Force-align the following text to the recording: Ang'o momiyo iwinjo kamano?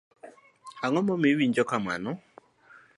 Ang'o 0.85 0.99
momiyo 1.07 1.33
iwinjo 1.35 1.63
kamano? 1.71 2.11